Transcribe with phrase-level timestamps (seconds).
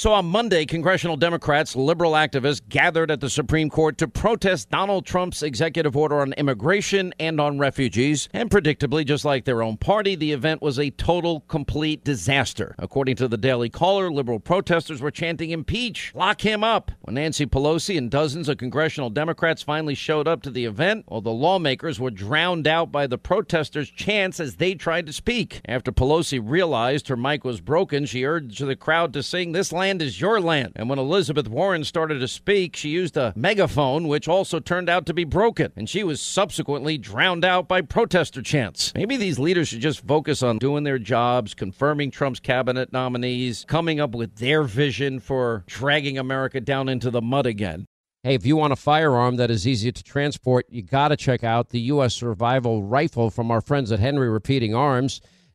[0.00, 5.04] So on Monday, congressional Democrats, liberal activists gathered at the Supreme Court to protest Donald
[5.04, 8.26] Trump's executive order on immigration and on refugees.
[8.32, 12.74] And predictably, just like their own party, the event was a total, complete disaster.
[12.78, 16.92] According to the Daily Caller, liberal protesters were chanting, impeach, lock him up.
[17.02, 21.20] When Nancy Pelosi and dozens of congressional Democrats finally showed up to the event, well,
[21.20, 25.60] the lawmakers were drowned out by the protesters' chants as they tried to speak.
[25.66, 29.89] After Pelosi realized her mic was broken, she urged the crowd to sing, This land
[29.90, 30.72] land is your land.
[30.76, 35.04] And when Elizabeth Warren started to speak, she used a megaphone, which also turned out
[35.06, 35.72] to be broken.
[35.74, 38.92] And she was subsequently drowned out by protester chants.
[38.94, 43.98] Maybe these leaders should just focus on doing their jobs, confirming Trump's cabinet nominees, coming
[43.98, 47.84] up with their vision for dragging America down into the mud again.
[48.22, 51.42] Hey, if you want a firearm that is easy to transport, you got to check
[51.42, 52.14] out the U.S.
[52.14, 55.20] Survival Rifle from our friends at Henry Repeating Arms.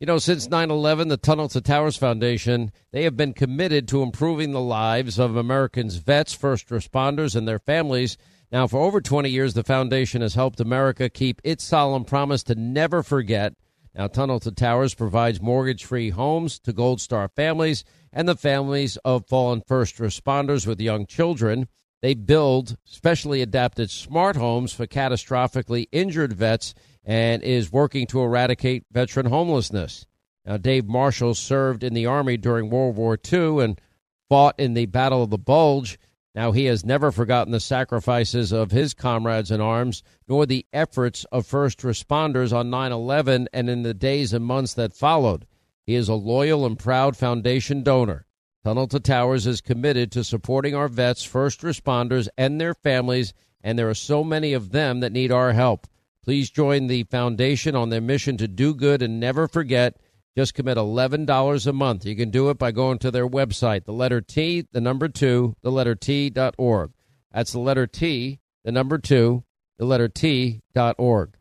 [0.00, 4.02] You know, since 9 11, the Tunnel to Towers Foundation, they have been committed to
[4.02, 8.16] improving the lives of Americans' vets, first responders, and their families.
[8.50, 12.54] Now, for over 20 years, the foundation has helped America keep its solemn promise to
[12.54, 13.52] never forget.
[13.94, 18.96] Now, Tunnel to Towers provides mortgage free homes to Gold Star families and the families
[19.04, 21.68] of fallen first responders with young children.
[22.02, 26.74] They build specially adapted smart homes for catastrophically injured vets
[27.04, 30.06] and is working to eradicate veteran homelessness.
[30.46, 33.80] Now, Dave Marshall served in the Army during World War II and
[34.28, 35.98] fought in the Battle of the Bulge.
[36.34, 41.24] Now, he has never forgotten the sacrifices of his comrades in arms, nor the efforts
[41.32, 45.46] of first responders on 9 11 and in the days and months that followed.
[45.84, 48.26] He is a loyal and proud foundation donor.
[48.62, 53.78] Tunnel to Towers is committed to supporting our vets, first responders, and their families, and
[53.78, 55.86] there are so many of them that need our help.
[56.22, 59.96] Please join the foundation on their mission to do good and never forget.
[60.36, 62.04] Just commit $11 a month.
[62.04, 65.56] You can do it by going to their website, the letter T, the number two,
[65.62, 66.92] the letter T dot org.
[67.32, 69.42] That's the letter T, the number two,
[69.78, 71.34] the letter T dot org.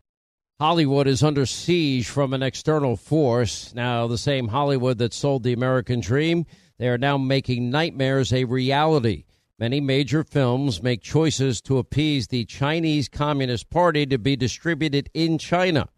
[0.60, 3.74] Hollywood is under siege from an external force.
[3.76, 6.46] Now, the same Hollywood that sold the American dream
[6.80, 9.26] They are now making nightmares a reality.
[9.60, 15.38] Many major films make choices to appease the Chinese Communist Party to be distributed in
[15.38, 15.90] China.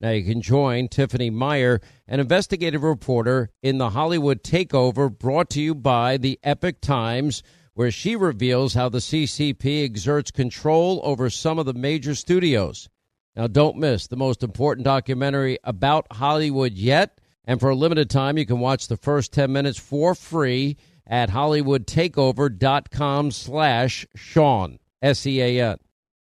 [0.00, 5.60] Now you can join Tiffany Meyer, an investigative reporter in the Hollywood Takeover brought to
[5.60, 7.42] you by the Epoch Times,
[7.74, 12.88] where she reveals how the CCP exerts control over some of the major studios.
[13.36, 17.19] Now don't miss the most important documentary about Hollywood yet,
[17.50, 21.30] and for a limited time you can watch the first 10 minutes for free at
[21.30, 25.76] hollywoodtakeover.com slash Sean, S-E-A-N.